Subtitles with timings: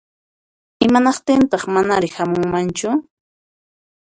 [0.85, 2.89] Imanaqtintaq manari hamunmanchu?